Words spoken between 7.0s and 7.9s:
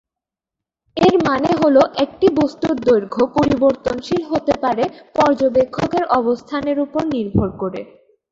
নির্ভর করে।